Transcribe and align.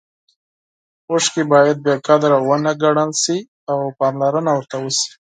اوښکې 1.09 1.43
باید 1.53 1.77
بې 1.85 1.93
قدره 2.07 2.37
ونه 2.47 2.71
ګڼل 2.83 3.11
شي 3.23 3.37
او 3.71 3.79
پاملرنه 3.99 4.51
ورته 4.55 4.77
وشي. 4.79 5.11